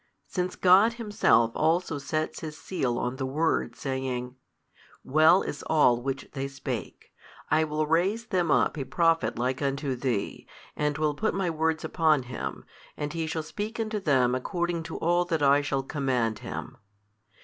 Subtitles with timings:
[0.25, 4.35] Since God Himself also sets His seal on the word saying,
[5.03, 7.13] Well is all which they spake;
[7.51, 11.85] I will raise them up a Prophet like unto thee, and will put My Words
[11.85, 12.65] upon Him,
[12.97, 16.77] and He shall speak unto them according to all that I shall command Him.